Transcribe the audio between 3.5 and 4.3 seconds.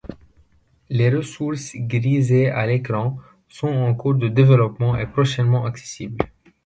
en cours de